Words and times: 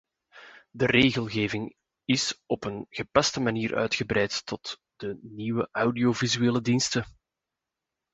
De 0.71 0.85
regelgeving 0.85 1.75
is 2.05 2.41
op 2.45 2.63
een 2.63 2.85
gepaste 2.89 3.39
manier 3.39 3.75
uitgebreid 3.75 4.45
tot 4.45 4.79
de 4.95 5.19
nieuwe 5.21 5.69
audiovisuele 5.71 6.61
diensten. 6.61 7.05